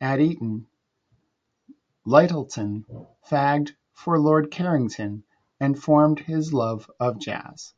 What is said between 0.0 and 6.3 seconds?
At Eton, Lyttelton fagged for Lord Carrington and formed